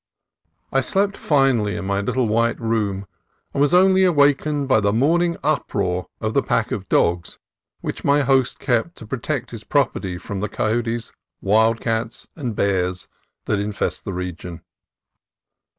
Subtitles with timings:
[0.71, 3.05] I slept finely in my little white room,
[3.53, 7.37] and was only awakened by the morning uproar of the pack of dogs
[7.81, 13.07] which my host kept to protect his property from the coyotes, wild cats, and bears
[13.45, 14.63] that infest the region.